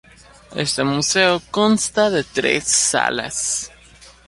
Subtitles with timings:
[0.55, 3.69] Este museo consta de tres salas.